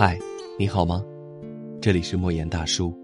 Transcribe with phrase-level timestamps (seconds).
[0.00, 0.16] 嗨，
[0.56, 1.04] 你好吗？
[1.82, 2.96] 这里是莫言大叔。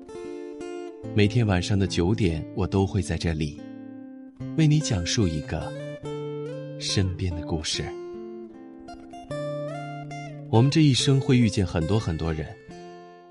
[1.12, 3.60] 每天晚上的九点，我都会在这里，
[4.56, 5.72] 为你讲述一个
[6.78, 7.84] 身边的故事。
[10.48, 12.46] 我们这一生会遇见很多很多人，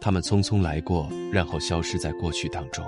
[0.02, 2.84] 他们匆匆来过，然后消失在过去当中。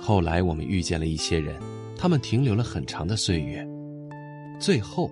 [0.00, 1.60] 后来我们遇见了一些人，
[1.94, 3.68] 他们停留了很长的岁月，
[4.58, 5.10] 最后，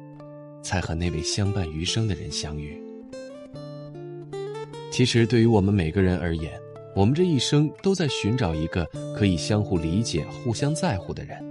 [0.62, 2.74] 才和那位相伴余生的人相遇。
[4.92, 6.52] 其实，对于我们每个人而言，
[6.94, 8.84] 我们这一生都在寻找一个
[9.16, 11.42] 可以相互理解、互相在乎的人。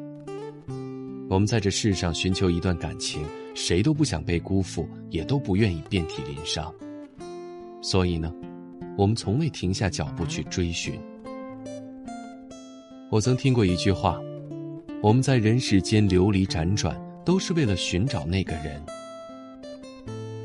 [1.27, 6.71] 我们在这世上寻求一段感情，谁都不想被辜负，也都不愿意遍体鳞伤。
[7.81, 8.31] 所以呢，
[8.95, 10.99] 我们从未停下脚步去追寻。
[13.09, 14.21] 我曾听过一句话：
[15.01, 18.79] 我们在人世间流离辗转，都是为了寻找那个人。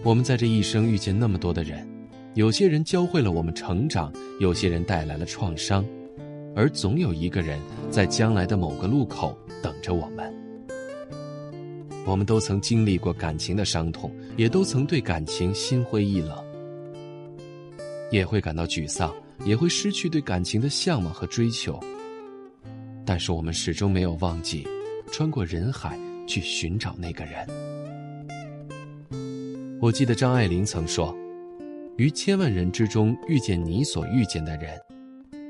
[0.02, 1.86] 我们在这一生遇见那么多的人。
[2.36, 5.82] 有些人教会了我们成长，有些人带来了创伤，
[6.54, 7.58] 而总有一个人
[7.90, 10.30] 在将来的某个路口等着我们。
[12.04, 16.36] 我们都曾经历过感情的伤痛，也都曾对感情心灰意冷，
[18.10, 19.10] 也会感到沮丧，
[19.46, 21.80] 也会失去对感情的向往和追求。
[23.06, 24.68] 但是我们始终没有忘记，
[25.10, 27.48] 穿过人海去寻找那个人。
[29.80, 31.16] 我记得张爱玲曾说。
[31.96, 34.78] 于千万人之中遇见你所遇见的人，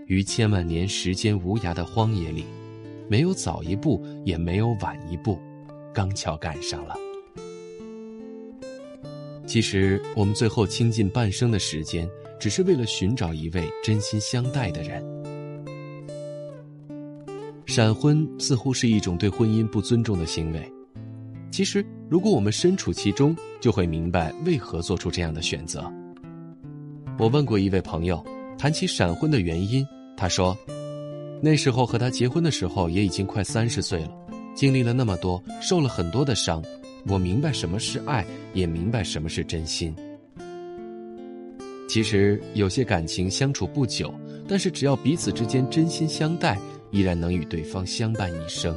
[0.06, 2.44] 于千万年时间无涯的荒野里，
[3.08, 5.40] 没有早一步，也没有晚一步，
[5.92, 6.94] 刚巧赶上了。
[9.44, 12.08] 其实我们最后倾尽半生的时间，
[12.38, 15.04] 只是为了寻找一位真心相待的人。
[17.66, 20.72] 闪婚似乎是一种对婚姻不尊重的行为。
[21.50, 25.92] 其实，如果我们身处其中，就会明白为何做出这样的选择。
[27.18, 28.22] 我问过一位朋友，
[28.58, 29.86] 谈起闪婚的原因，
[30.18, 30.54] 他说，
[31.40, 34.10] 那时候和他结婚的时候也已经快三十岁了，
[34.54, 36.62] 经历了那么多，受了很多的伤，
[37.06, 38.22] 我明白什么是爱，
[38.52, 39.96] 也明白什么是真心。
[41.88, 44.12] 其实有些感情相处不久，
[44.46, 46.58] 但是只要彼此之间真心相待，
[46.90, 48.76] 依然能与对方相伴一生。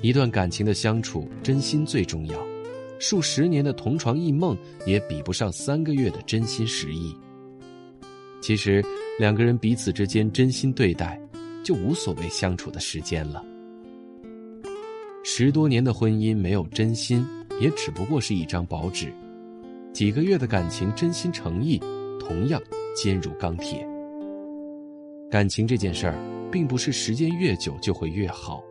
[0.00, 2.51] 一段感情的相处，真心最重要。
[3.02, 7.12] 数十年的同床异梦也比不上三个月的真心实意。
[8.40, 8.80] 其实，
[9.18, 11.20] 两个人彼此之间真心对待，
[11.64, 13.44] 就无所谓相处的时间了。
[15.24, 17.26] 十多年的婚姻没有真心，
[17.60, 19.08] 也只不过是一张薄纸；
[19.92, 21.80] 几个月的感情真心诚意，
[22.20, 22.62] 同样
[22.94, 23.84] 坚如钢铁。
[25.28, 26.14] 感情这件事儿，
[26.52, 28.62] 并不是时间越久就会越好。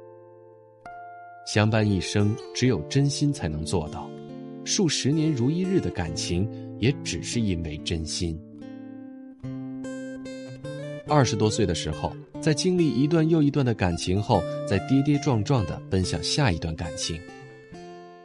[1.45, 4.09] 相伴一生，只有真心才能做到。
[4.63, 6.47] 数十年如一日的感情，
[6.79, 8.39] 也只是因为真心。
[11.07, 17.19] 二十多岁的时候，在经历一段又一段的感情后，在跌跌撞撞的奔向下一段感情。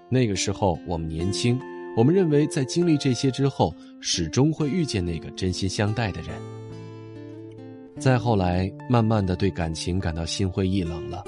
[0.08, 1.58] 那个时候我们年轻，
[1.97, 6.30] 我们认为在经历这些之后，始终会遇见那个真心相待的人。
[7.98, 11.24] 再后来，慢慢的对感情感到心灰意冷了，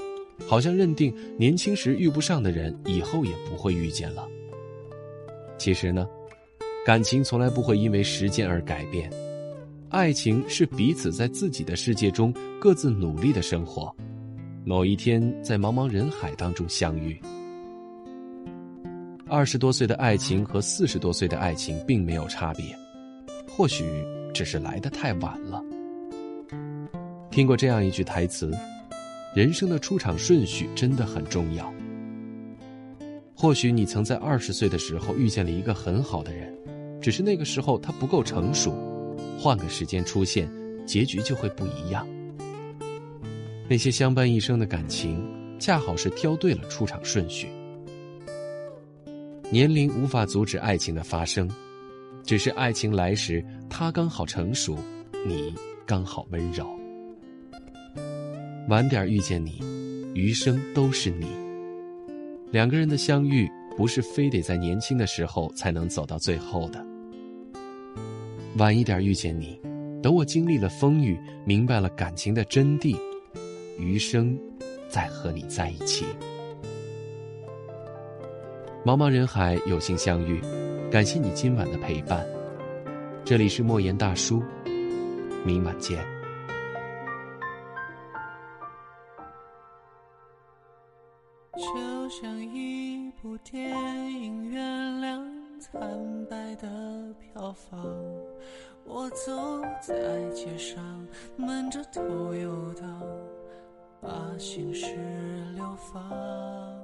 [0.46, 4.28] 好像认定年轻时遇不上的人，以后也不会遇见了。
[5.58, 6.06] 其实呢，
[6.86, 9.10] 感情从来不会因为时间而改变，
[9.90, 13.94] 爱情是彼此在自己的世界中各自努力的生活，
[14.64, 17.20] 某一天在茫茫人海当中相遇。
[19.26, 22.64] 二十多岁的爱情和四十多岁的爱情并没有差别，
[23.46, 23.84] 或许
[24.32, 25.62] 只是来的太晚了。
[27.30, 28.50] 听过这样一句台词
[29.36, 31.70] ：“人生的出场顺序真的很重要。”
[33.40, 36.52] 或许你曾在二十岁的时候遇见了一个很好的人，
[37.00, 38.74] 只是那个时候他不够成熟，
[39.38, 40.50] 换个时间出现，
[40.84, 42.04] 结局就会不一样。
[43.68, 45.24] 那些相伴一生的感情，
[45.60, 47.46] 恰好是挑对了出场顺序。
[49.50, 51.48] 年龄无法阻止爱情的发生，
[52.24, 54.76] 只是爱情来时他刚好成熟，
[55.24, 55.54] 你
[55.86, 56.68] 刚好温柔。
[58.68, 59.60] 晚点遇见你，
[60.12, 61.47] 余生都是你。
[62.50, 63.46] 两个人的相遇，
[63.76, 66.84] 不是非得在年轻的时候才能走到最后的。
[68.56, 69.60] 晚一点遇见你，
[70.02, 72.96] 等我经历了风雨，明白了感情的真谛，
[73.78, 74.38] 余生
[74.88, 76.06] 再和你在一起。
[78.84, 80.40] 茫茫人海，有幸相遇，
[80.90, 82.26] 感谢你今晚的陪伴。
[83.24, 84.42] 这里是莫言大叔，
[85.44, 86.17] 明晚见。
[93.44, 93.70] 电
[94.12, 94.62] 影，原
[95.00, 95.22] 谅
[95.60, 95.80] 惨
[96.28, 97.86] 白的票房。
[98.84, 101.06] 我走在街上，
[101.36, 103.02] 闷着头游荡，
[104.00, 104.94] 把心事
[105.54, 106.78] 流放。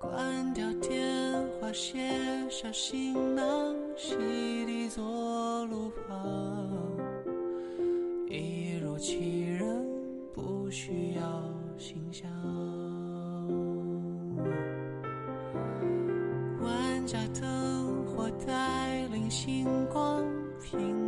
[0.00, 2.10] 关掉电话，卸
[2.50, 4.16] 下行囊，席
[4.66, 6.68] 地坐路旁。
[8.28, 9.86] 一如其人，
[10.34, 11.22] 不需要
[11.78, 12.30] 形象。
[18.46, 20.24] 带领星光。
[20.62, 21.03] 平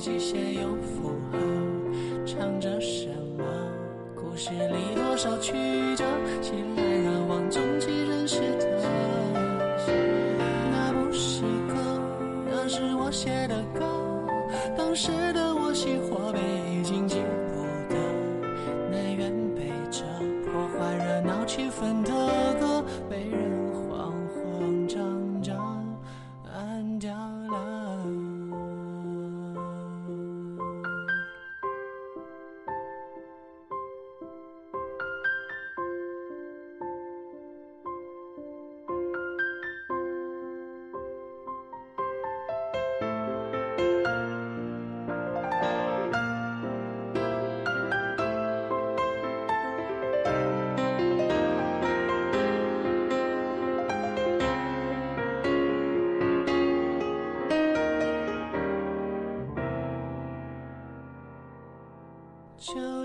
[0.00, 1.38] 的逻辑线有符号，
[2.24, 3.44] 唱着什么？
[4.16, 5.52] 故事里多少曲
[5.94, 6.04] 折，
[6.40, 6.89] 熙来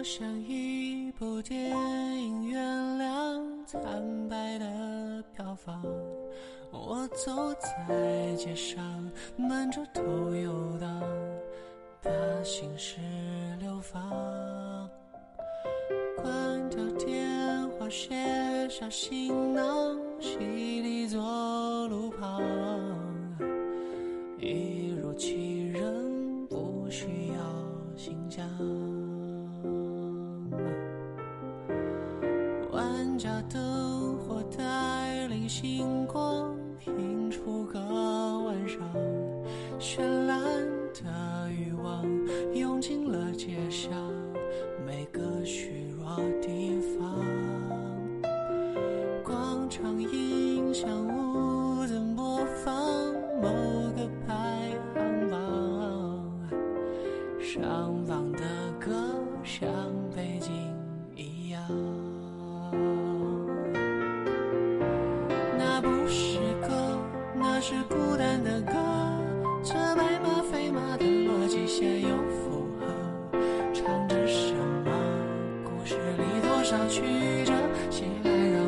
[0.05, 1.71] 像一部电
[2.21, 2.63] 影，原
[2.99, 3.81] 谅惨
[4.29, 5.83] 败的票房。
[6.71, 10.03] 我走在街上，闷着头
[10.35, 11.01] 游荡，
[12.03, 12.11] 把
[12.43, 12.97] 心事
[13.59, 14.87] 流放。
[16.17, 22.94] 关掉电话，卸下行囊，洗涤左路旁。
[35.57, 36.53] 星光，
[36.85, 38.77] 映出个晚上。
[39.79, 40.43] 绚烂
[40.93, 42.05] 的欲望
[42.53, 43.89] 涌进了街巷，
[76.67, 77.03] 多少曲
[77.45, 77.53] 折，
[77.91, 78.64] 谁来绕？